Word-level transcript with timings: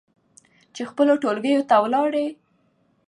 چې 0.75 0.81
خپلو 0.91 1.13
ټولګيو 1.23 1.67
ته 1.69 1.75
ولاړې 1.83 2.27